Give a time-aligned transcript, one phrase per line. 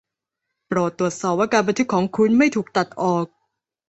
[0.67, 3.25] โปรดตรวจสอบว่าการบันทึกของคุณไม่ถูกตัดออก